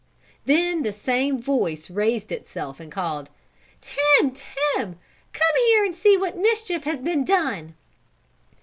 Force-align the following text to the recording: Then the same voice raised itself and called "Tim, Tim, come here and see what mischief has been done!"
Then 0.45 0.81
the 0.81 0.93
same 0.93 1.39
voice 1.39 1.87
raised 1.91 2.31
itself 2.31 2.79
and 2.79 2.91
called 2.91 3.29
"Tim, 3.81 4.31
Tim, 4.31 4.97
come 5.31 5.55
here 5.67 5.85
and 5.85 5.95
see 5.95 6.17
what 6.17 6.35
mischief 6.35 6.85
has 6.85 7.01
been 7.01 7.23
done!" 7.23 7.75